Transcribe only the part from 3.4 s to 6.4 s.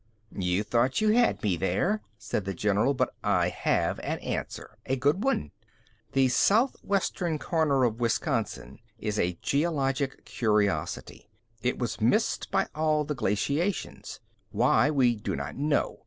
have an answer. A good one. The